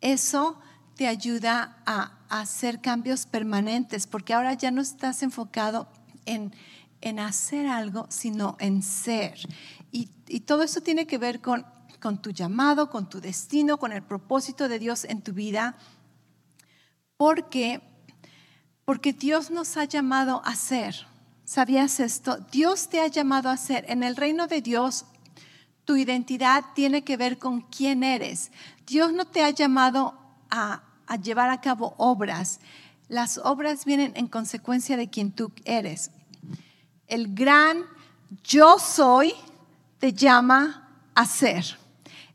[0.00, 0.58] eso
[0.96, 5.86] te ayuda a, hacer cambios permanentes, porque ahora ya no estás enfocado
[6.24, 6.52] en,
[7.02, 9.38] en hacer algo, sino en ser.
[9.92, 11.64] Y, y, todo eso tiene que ver con,
[12.06, 15.74] con tu llamado, con tu destino, con el propósito de Dios en tu vida,
[17.16, 17.80] porque,
[18.84, 20.94] porque Dios nos ha llamado a ser.
[21.44, 22.36] ¿Sabías esto?
[22.52, 23.84] Dios te ha llamado a ser.
[23.88, 25.04] En el reino de Dios
[25.84, 28.52] tu identidad tiene que ver con quién eres.
[28.86, 30.14] Dios no te ha llamado
[30.48, 30.84] a,
[31.20, 32.60] llevar a cabo obras.
[33.08, 36.12] Las obras vienen en consecuencia de quien tú eres.
[37.08, 37.82] El gran
[38.44, 39.34] yo soy
[39.98, 41.84] te llama a ser.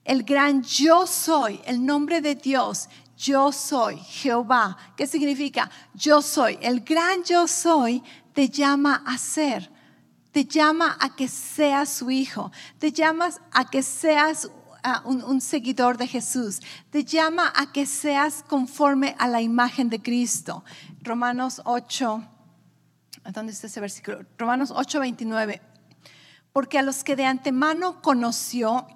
[0.04, 4.78] El gran yo soy, el nombre de Dios, yo soy, Jehová.
[4.98, 5.70] ¿Qué significa?
[5.94, 6.58] Yo soy.
[6.62, 9.72] El gran yo soy te llama a ser
[10.32, 14.50] te llama a que seas su hijo, te llamas a que seas
[14.84, 16.60] ah, un, seguidor de Jesús,
[16.90, 20.64] te llama a que seas conforme a la imagen de Cristo.
[21.02, 22.24] Romanos 8,
[23.34, 24.26] ¿dónde está ese versículo?
[24.38, 25.62] Romanos 8, 29.
[26.54, 28.88] Porque a los que de antemano conoció,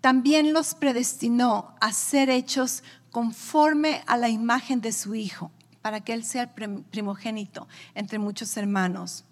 [0.00, 5.50] también los predestinó a ser hechos conforme a la imagen de su Hijo,
[5.82, 9.24] para que Él sea el primogénito entre muchos hermanos.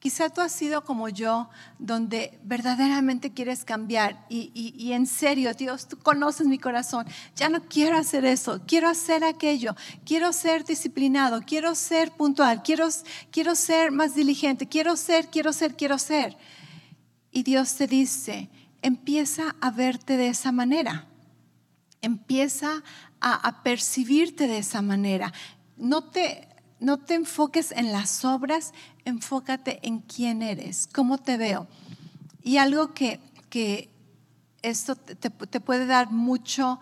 [0.00, 5.98] Quizá tú has sido como yo, donde verdaderamente quieres cambiar y, en serio, Dios, tú
[5.98, 7.06] conoces mi corazón.
[7.36, 12.88] Ya no quiero hacer eso, quiero hacer aquello, quiero ser disciplinado, quiero ser puntual, quiero,
[13.30, 16.34] quiero ser más diligente, quiero ser, quiero ser, quiero ser.
[17.30, 18.48] Y Dios te dice,
[18.82, 21.06] empieza a verte de esa manera,
[22.02, 22.82] empieza
[23.20, 25.32] a, percibirte de esa manera.
[25.76, 28.72] No te, no te enfoques en las obras,
[29.04, 31.68] enfócate en quién eres, cómo te veo.
[32.42, 33.20] Y algo que,
[34.62, 36.80] esto te, puede dar mucho,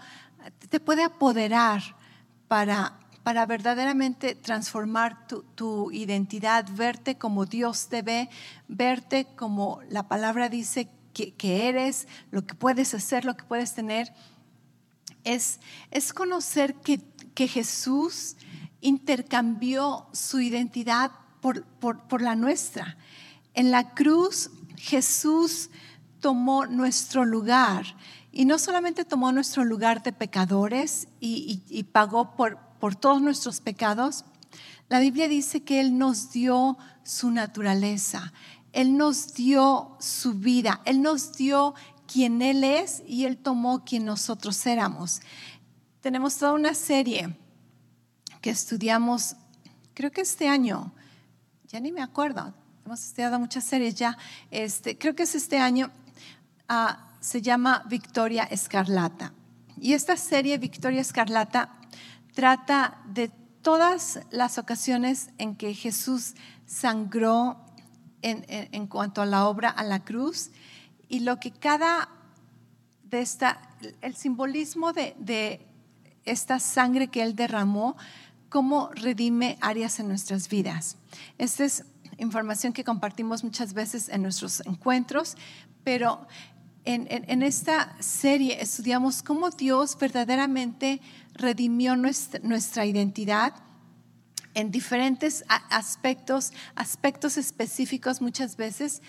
[0.69, 1.83] te puede apoderar
[2.47, 8.31] para, para verdaderamente transformar tu, identidad, verte como Dios te ve,
[8.69, 10.89] verte como la palabra dice
[11.27, 14.13] que, eres, lo que puedes hacer, lo que puedes tener,
[15.25, 17.01] es, es conocer que,
[17.35, 18.37] que Jesús
[18.81, 22.97] intercambió su identidad por, por, la nuestra.
[23.55, 25.71] En la cruz Jesús
[26.21, 27.85] tomó nuestro lugar
[28.33, 33.61] y no solamente tomó nuestro lugar de pecadores y, y, pagó por, por todos nuestros
[33.61, 34.25] pecados,
[34.89, 38.33] la Biblia dice que Él nos dio su naturaleza,
[38.73, 41.75] Él nos dio su vida, Él nos dio
[42.07, 45.21] quien Él es y Él tomó quien nosotros éramos.
[46.01, 47.37] Tenemos toda una serie
[48.41, 49.37] que estudiamos,
[49.95, 50.93] creo que este año,
[51.67, 52.55] ya ni me acuerdo,
[52.85, 54.17] hemos estudiado muchas series ya.
[54.51, 55.91] Este, creo que es este año,
[56.69, 59.33] ah, se llama Victoria Escarlata.
[59.77, 61.75] Y esta serie, Victoria Escarlata,
[62.35, 63.29] trata de
[63.63, 66.35] todas las ocasiones en que Jesús
[66.67, 67.68] sangró
[68.23, 70.51] en, cuanto a la obra a la cruz
[71.09, 72.09] y lo que cada
[73.05, 73.61] de esta,
[74.03, 75.67] el simbolismo de, de
[76.25, 77.97] esta sangre que Él derramó,
[78.49, 80.97] cómo redime áreas en nuestras vidas.
[81.39, 81.85] Esta es
[82.19, 85.37] información que compartimos muchas veces en nuestros encuentros,
[85.85, 86.27] pero
[86.85, 91.03] en, esta serie estudiamos cómo Dios verdaderamente
[91.35, 93.53] redimió nuestra, nuestra identidad
[94.59, 99.03] en diferentes aspectos, aspectos específicos muchas veces,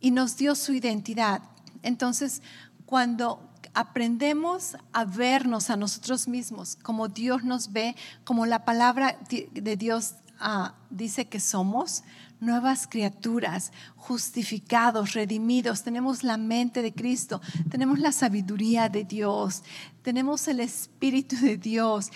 [0.00, 1.40] y nos dio su identidad.
[1.82, 2.42] Entonces,
[2.84, 3.40] cuando
[3.72, 10.16] aprendemos a vernos a nosotros mismos como Dios nos ve, como la palabra de Dios
[10.38, 12.04] ah, dice que somos,
[12.42, 19.62] nuevas criaturas, justificados, redimidos, tenemos la mente de Cristo, tenemos la sabiduría de Dios,
[20.02, 22.10] tenemos el Espíritu de Dios.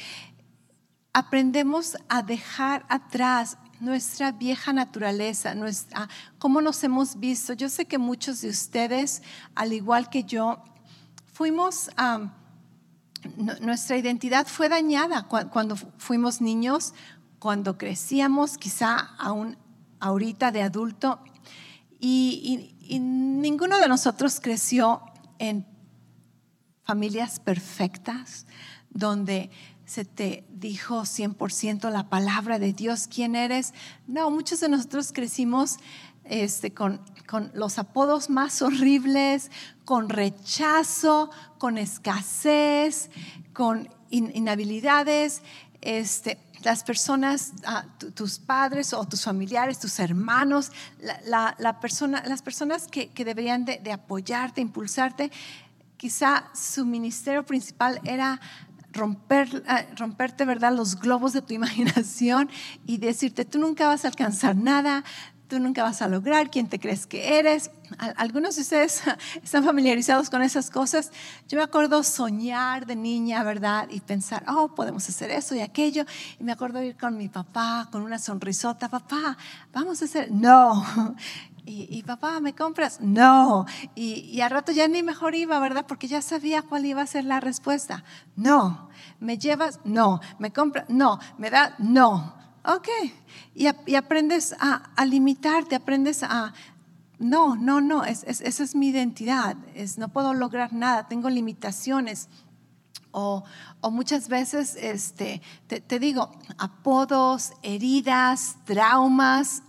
[1.17, 7.55] Aprendemos a dejar atrás nuestra vieja naturaleza, nuestra, cómo nos hemos visto.
[7.55, 9.23] Yo sé que muchos de ustedes,
[9.55, 10.63] al igual que yo,
[11.33, 11.89] fuimos,
[13.63, 16.93] nuestra identidad fue dañada cuando fuimos niños,
[17.39, 19.57] cuando crecíamos, quizá aún
[20.01, 21.19] ahorita de adulto,
[21.99, 25.01] y, ninguno de nosotros creció
[25.39, 25.67] en
[26.85, 28.47] familias perfectas,
[28.91, 29.51] donde
[29.87, 33.73] se te dijo 100% la palabra de Dios, quién eres.
[34.07, 35.77] No, muchos de nosotros crecimos
[36.25, 39.51] este, con, con, los apodos más horribles,
[39.85, 43.11] con rechazo, con escasez,
[43.53, 45.43] con inhabilidades.
[45.81, 52.89] Este, las personas, ah, tus padres o tus familiares, tus hermanos, la, persona, las personas
[52.89, 55.31] que, deberían de, apoyarte, impulsarte,
[55.97, 58.41] quizá su ministerio principal era
[58.97, 62.51] romper, ah, romperte, ¿verdad?, los globos de tu imaginación
[62.87, 65.05] y decirte, tú nunca vas a alcanzar nada,
[65.49, 67.71] tú nunca vas a lograr, quién te crees que eres.
[68.17, 69.03] Algunos de ustedes
[69.43, 71.13] están familiarizados con esas cosas.
[71.49, 73.89] Yo me acuerdo soñar de niña, ¿verdad?
[73.91, 76.05] Y pensar, oh, podemos hacer eso y aquello.
[76.41, 79.37] Y me acuerdo ir con mi papá con una sonrisota, papá,
[79.73, 80.85] vamos a hacer, no.
[81.69, 83.01] Y, papá, ¿me compras?
[83.01, 83.67] No.
[83.97, 85.85] Y, y al rato ya ni mejor iba, ¿verdad?
[85.87, 88.05] Porque ya sabía cuál iba a ser la respuesta.
[88.37, 88.89] No.
[89.19, 89.81] ¿Me llevas?
[89.83, 90.21] No.
[90.39, 90.85] ¿Me compras?
[90.89, 91.19] No.
[91.39, 91.75] ¿Me da?
[91.79, 92.37] No.
[92.67, 92.89] Ok.
[93.55, 96.53] Y, aprendes a, limitarte, aprendes a,
[97.19, 102.29] no, no, no, esa es mi identidad, es, no puedo lograr nada, tengo limitaciones.
[103.13, 103.45] O,
[103.91, 109.63] muchas veces, este, te, te digo, apodos, heridas, traumas.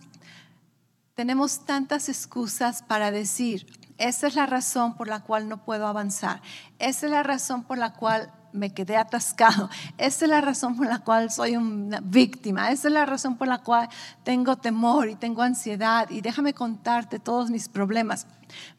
[1.17, 3.65] Tenemos tantas excusas para decir,
[3.97, 6.43] esa es la razón por la cual no puedo avanzar.
[6.77, 9.67] Esa es la razón por la cual me quedé atascado.
[9.97, 12.69] Esa es la razón por la cual soy una víctima.
[12.69, 13.89] Esa es la razón por la cual
[14.23, 16.07] tengo temor y tengo ansiedad.
[16.11, 18.27] Y déjame contarte todos mis problemas.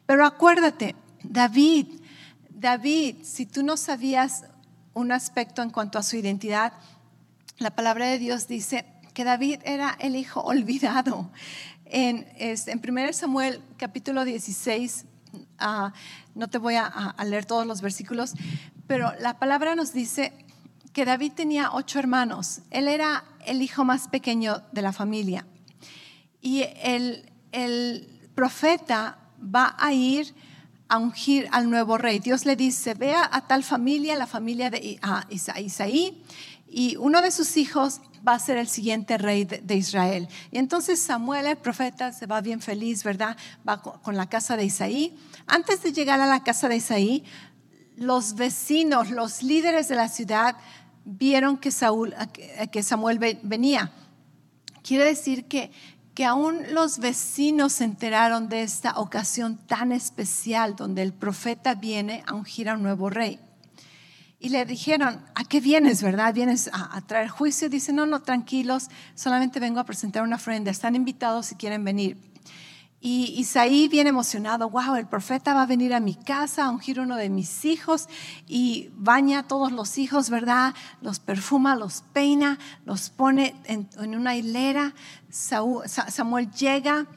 [0.05, 1.87] Pero acuérdate, David,
[2.49, 4.45] David, si tú no sabías
[4.93, 6.71] un aspecto en cuanto a su identidad,
[7.57, 11.29] la palabra de Dios dice que David era el hijo olvidado.
[11.91, 15.05] En, en 1 Samuel capítulo 16,
[15.57, 15.91] ah,
[16.35, 18.33] no te voy a, leer todos los versículos,
[18.85, 20.33] pero la palabra nos dice
[20.93, 22.61] que David tenía ocho hermanos.
[22.69, 25.47] Él era el hijo más pequeño de la familia.
[26.41, 27.25] Y el,
[28.35, 30.33] profeta va a ir
[30.87, 32.19] a ungir al nuevo rey.
[32.19, 34.99] Dios le dice, vea a tal familia, la familia de
[35.29, 36.23] Isaí,
[36.71, 40.27] y uno de sus hijos va a ser el siguiente rey de, Israel.
[40.51, 43.37] Y entonces Samuel, el profeta, se va bien feliz, ¿verdad?
[43.67, 45.17] Va con la casa de Isaí.
[45.47, 47.23] Antes de llegar a la casa de Isaí,
[47.95, 50.55] los vecinos, los líderes de la ciudad
[51.05, 52.13] vieron que, Saúl,
[52.71, 53.91] que Samuel venía.
[54.83, 55.71] Quiere decir que,
[56.13, 62.23] que aún los vecinos se enteraron de esta ocasión tan especial donde el profeta viene
[62.27, 63.39] a ungir a un nuevo rey.
[64.41, 66.33] Y le dijeron, ¿a qué vienes, verdad?
[66.33, 67.69] ¿Vienes a, traer juicio?
[67.69, 70.71] Dice, no, no, tranquilos, solamente vengo a presentar una ofrenda.
[70.71, 72.15] Están invitados si quieren venir.
[73.01, 76.99] Y Isaí bien emocionado, wow, el profeta va a venir a mi casa a ungir
[77.01, 78.07] uno de mis hijos
[78.45, 80.73] y baña a todos los hijos, ¿verdad?
[81.01, 84.93] Los perfuma, los peina, los pone en, una hilera.
[85.29, 87.07] Samuel llega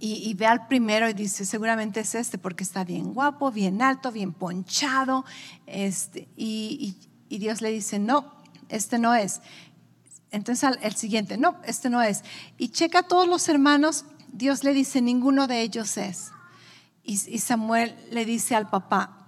[0.00, 4.10] y, ve al primero y dice, seguramente es este porque está bien guapo, bien alto,
[4.10, 5.26] bien ponchado.
[5.66, 6.96] Este, y,
[7.28, 8.32] y Dios le dice, no,
[8.70, 9.42] este no es.
[10.30, 12.24] Entonces el siguiente, no, este no es.
[12.56, 16.30] Y checa a todos los hermanos Dios le dice, ninguno de ellos es.
[17.02, 19.26] Y, Samuel le dice al papá,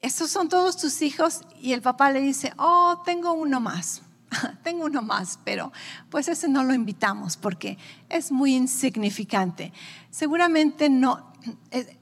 [0.00, 1.40] ¿estos son todos tus hijos?
[1.60, 4.02] Y el papá le dice, oh, tengo uno más,
[4.62, 5.72] tengo uno más, pero
[6.10, 7.78] pues ese no lo invitamos porque
[8.08, 9.72] es muy insignificante.
[10.10, 11.32] Seguramente no,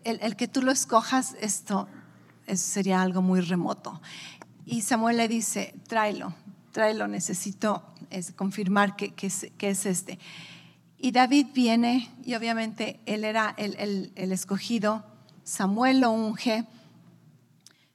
[0.04, 1.88] el, que tú lo escojas, esto
[2.54, 4.00] sería algo muy remoto.
[4.64, 6.34] Y Samuel le dice, tráelo,
[6.70, 7.82] tráelo, necesito
[8.36, 10.18] confirmar que, es, este.
[10.98, 15.04] Y David viene, y obviamente él era el, escogido,
[15.42, 16.64] Samuel lo unge.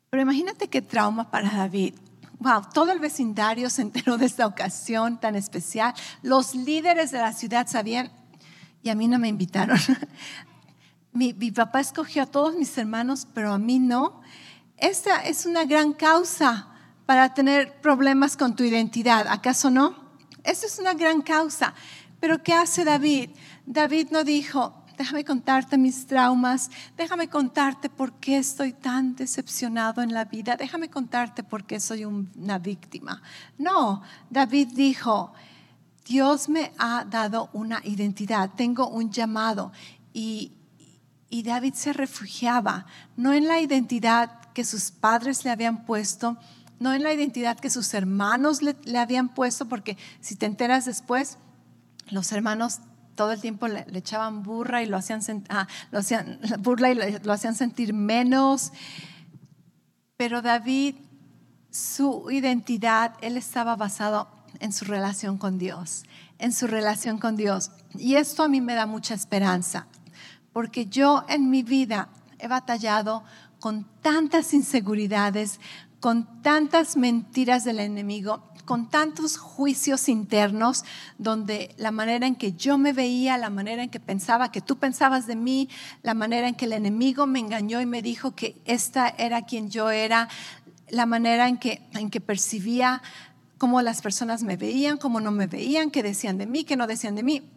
[0.09, 1.93] Pero imagínate qué trauma para David.
[2.39, 5.93] Wow, todo el vecindario se enteró de esta ocasión tan especial.
[6.21, 8.11] Los líderes de la ciudad sabían,
[8.83, 9.79] y a mí no me invitaron.
[11.11, 14.21] mi, papá escogió a todos mis hermanos, pero a mí no.
[14.77, 16.67] Esta es una gran causa
[17.07, 19.95] para tener problemas con tu identidad, ¿acaso no?
[20.43, 21.73] Esa es una gran causa.
[22.19, 23.31] Pero ¿qué hace David?
[23.65, 30.13] David no dijo, déjame contarte mis traumas, déjame contarte por qué estoy tan decepcionado en
[30.13, 33.21] la vida, déjame contarte por qué soy una víctima.
[33.57, 35.33] No, David dijo,
[36.05, 39.71] Dios me ha dado una identidad, tengo un llamado
[40.13, 40.53] y,
[41.29, 42.85] y David se refugiaba
[43.15, 46.37] no en la identidad que sus padres le habían puesto,
[46.79, 51.37] no en la identidad que sus hermanos le, habían puesto, porque si te enteras después,
[52.09, 52.79] los hermanos
[53.17, 57.33] todo el tiempo le, echaban burra y lo hacían, ah, lo hacían burla y lo
[57.33, 58.71] hacían sentir menos.
[60.15, 60.95] Pero David,
[61.69, 66.05] su identidad, él estaba basado en su relación con Dios,
[66.37, 67.71] en su relación con Dios.
[67.95, 69.87] Y esto a mí me da mucha esperanza,
[70.53, 72.09] porque yo en mi vida
[72.39, 73.23] he batallado
[73.59, 75.59] con tantas inseguridades,
[75.99, 80.83] con tantas mentiras del enemigo, con tantos juicios internos,
[81.17, 84.75] donde la manera en que yo me veía, la manera en que pensaba que tú
[84.75, 85.69] pensabas de mí,
[86.03, 89.69] la manera en que el enemigo me engañó y me dijo que esta era quien
[89.69, 90.27] yo era,
[90.89, 93.01] la manera en que, en que percibía
[93.57, 96.87] cómo las personas me veían, cómo no me veían, qué decían de mí, qué no
[96.87, 97.49] decían de mí.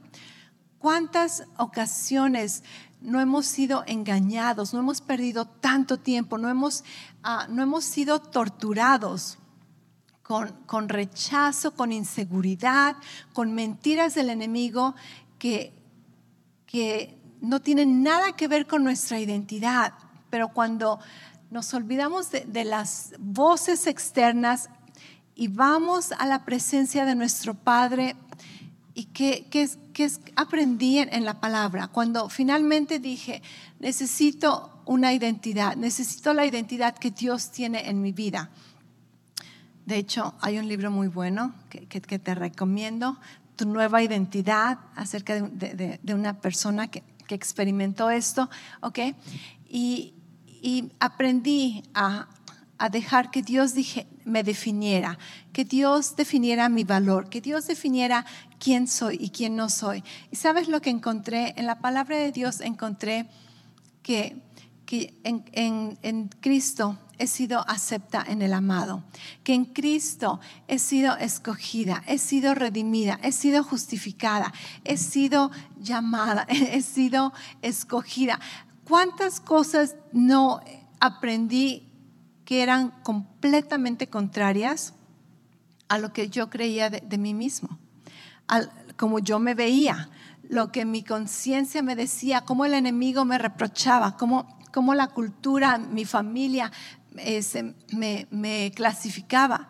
[0.78, 2.62] ¿Cuántas ocasiones
[3.00, 6.84] no hemos sido engañados, no hemos perdido tanto tiempo, no hemos,
[7.24, 9.39] ah, no hemos sido torturados
[10.30, 12.94] con, con, rechazo, con inseguridad,
[13.32, 14.94] con mentiras del enemigo
[15.40, 15.72] que,
[16.66, 19.92] que no tienen nada que ver con nuestra identidad.
[20.30, 21.00] Pero cuando
[21.50, 24.70] nos olvidamos de, las voces externas
[25.34, 28.14] y vamos a la presencia de nuestro Padre,
[28.94, 29.48] ¿Y qué,
[30.36, 31.88] aprendí en, la palabra?
[31.88, 33.42] Cuando finalmente dije,
[33.80, 38.50] necesito una identidad, necesito la identidad que Dios tiene en mi vida.
[39.86, 43.18] De hecho, hay un libro muy bueno que, te recomiendo,
[43.56, 48.50] Tu nueva identidad, acerca de, una persona que, experimentó esto,
[48.80, 48.98] ¿ok?
[49.68, 50.14] Y,
[50.98, 52.28] aprendí a,
[52.90, 53.74] dejar que Dios
[54.24, 55.18] me definiera,
[55.52, 58.24] que Dios definiera mi valor, que Dios definiera
[58.58, 60.02] quién soy y quién no soy.
[60.30, 61.54] ¿Y sabes lo que encontré?
[61.56, 63.28] En la palabra de Dios encontré
[64.02, 64.40] que,
[64.86, 69.04] en Cristo he sido acepta en el amado,
[69.44, 74.52] que en Cristo he sido escogida, he sido redimida, he sido justificada,
[74.84, 78.40] he sido llamada, he sido escogida.
[78.84, 80.60] ¿Cuántas cosas no
[80.98, 81.86] aprendí
[82.44, 84.94] que eran completamente contrarias
[85.88, 87.78] a lo que yo creía de, mí mismo,
[88.96, 90.08] como yo me veía,
[90.48, 95.78] lo que mi conciencia me decía, cómo el enemigo me reprochaba, cómo, cómo la cultura,
[95.78, 96.72] mi familia
[97.12, 99.68] me, me clasificaba.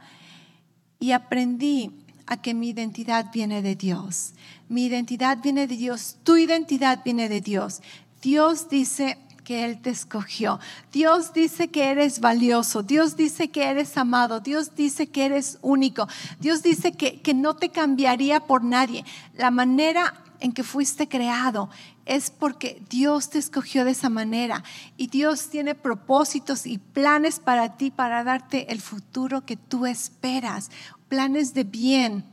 [0.98, 1.90] Y aprendí
[2.26, 4.34] a que mi identidad viene de Dios.
[4.68, 7.80] Mi identidad viene de Dios, tu identidad viene de Dios.
[8.22, 9.18] Dios dice,
[9.50, 10.60] que Él te escogió.
[10.92, 12.84] Dios dice que eres valioso.
[12.84, 14.38] Dios dice que eres amado.
[14.38, 16.06] Dios dice que eres único.
[16.38, 19.04] Dios dice que, que no te cambiaría por nadie.
[19.34, 21.68] La manera en que fuiste creado
[22.10, 24.64] es porque Dios te escogió de esa manera
[24.96, 30.72] y Dios tiene propósitos y planes para ti para darte el futuro que tú esperas,
[31.08, 32.24] planes de bien.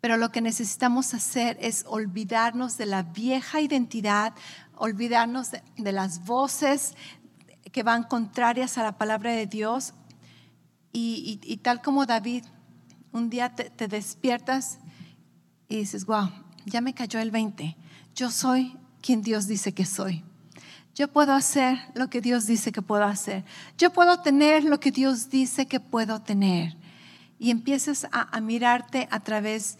[0.00, 4.32] Pero lo que necesitamos hacer es olvidarnos de la vieja identidad,
[4.74, 6.94] olvidarnos de, las voces
[7.72, 9.92] que van contrarias a la palabra de Dios.
[10.90, 12.46] Y, tal como David,
[13.12, 14.78] un día te, despiertas
[15.68, 16.30] y dices, wow,
[16.64, 17.76] ya me cayó el 20.
[18.14, 20.24] Yo soy quien Dios dice que soy.
[20.94, 23.44] Yo puedo hacer lo que Dios dice que puedo hacer.
[23.78, 26.76] Yo puedo tener lo que Dios dice que puedo tener.
[27.38, 29.78] Y empiezas a, mirarte a través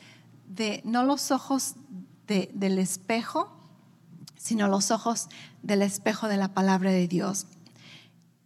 [0.49, 1.75] de no los ojos
[2.27, 3.55] del espejo,
[4.37, 5.29] sino los ojos
[5.63, 7.47] del espejo de la palabra de Dios.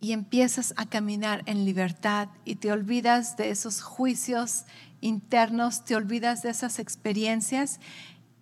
[0.00, 4.64] Y empiezas a caminar en libertad y te olvidas de esos juicios
[5.00, 7.78] internos, te olvidas de esas experiencias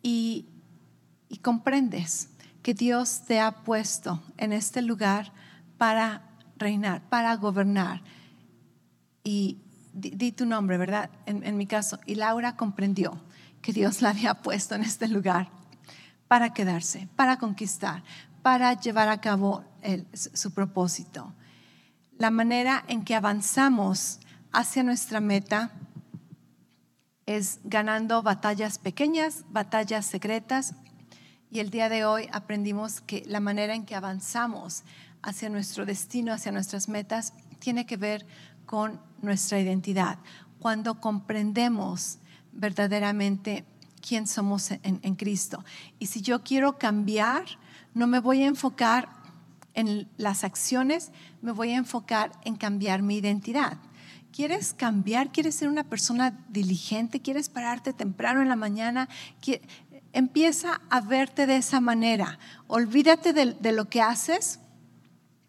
[0.02, 0.46] y,
[1.32, 2.28] y comprendes
[2.62, 5.32] que Dios te ha puesto en este lugar
[5.78, 6.22] para
[6.58, 8.02] reinar, para gobernar.
[9.24, 9.58] Y
[9.94, 11.10] di, tu nombre, ¿verdad?
[11.24, 11.98] En, mi caso.
[12.04, 13.18] Y Laura comprendió
[13.62, 15.48] que Dios la había puesto en este lugar
[16.28, 18.04] para quedarse, para conquistar,
[18.42, 19.64] para llevar a cabo
[20.12, 21.32] su propósito.
[22.18, 24.20] La manera en que avanzamos
[24.52, 25.72] hacia nuestra meta
[27.24, 30.74] es ganando batallas pequeñas, batallas secretas.
[31.52, 34.84] Y el día de hoy aprendimos que la manera en que avanzamos
[35.20, 38.24] hacia nuestro destino, hacia nuestras metas, tiene que ver
[38.64, 40.18] con nuestra identidad.
[40.58, 42.16] Cuando comprendemos
[42.52, 43.66] verdaderamente
[44.00, 45.62] quién somos en, Cristo.
[45.98, 47.44] Y si yo quiero cambiar,
[47.92, 49.10] no me voy a enfocar
[49.74, 53.76] en las acciones, me voy a enfocar en cambiar mi identidad.
[54.32, 55.30] ¿Quieres cambiar?
[55.30, 57.20] ¿Quieres ser una persona diligente?
[57.20, 59.10] ¿Quieres pararte temprano en la mañana?
[60.12, 62.38] Empieza a verte de esa manera.
[62.66, 64.60] Olvídate de, de lo que haces.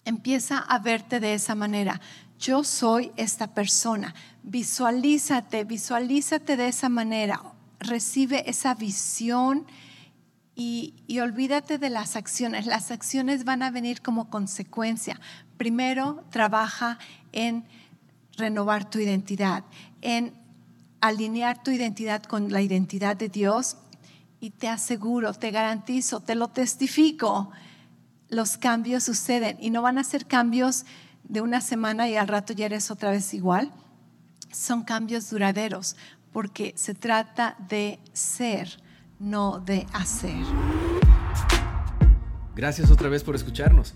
[0.05, 2.01] Empieza a verte de esa manera
[2.43, 4.14] yo soy esta persona.
[4.43, 7.41] Visualízate, visualízate de esa manera.
[7.80, 9.66] Recibe esa visión
[10.55, 12.66] y, olvídate de las acciones.
[12.66, 15.20] Las acciones van a venir como consecuencia.
[15.57, 16.99] Primero, trabaja
[17.32, 17.64] en
[18.36, 19.64] renovar tu identidad,
[20.01, 20.34] en
[20.99, 23.78] alinear tu identidad con la identidad de Dios
[24.44, 27.50] y te aseguro, te garantizo, te lo testifico,
[28.28, 30.84] los cambios suceden y no van a ser cambios
[31.24, 33.72] de una semana y al rato ya eres otra vez igual.
[34.52, 35.96] Son cambios duraderos
[36.34, 38.82] porque se trata de ser,
[39.18, 40.44] no de hacer.
[42.54, 43.96] Gracias otra vez por escucharnos.